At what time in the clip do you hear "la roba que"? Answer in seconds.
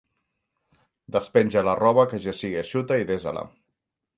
1.67-2.23